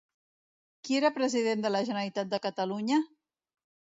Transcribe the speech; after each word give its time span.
Qui 0.87 0.95
era 0.99 1.11
president 1.17 1.61
de 1.65 1.71
la 1.75 1.83
Generalitat 1.89 2.31
de 2.33 2.39
Catalunya? 2.47 3.01